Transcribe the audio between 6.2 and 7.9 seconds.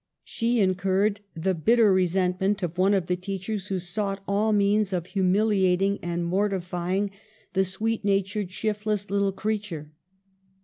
mortifying the 48 EMILY BRONTE.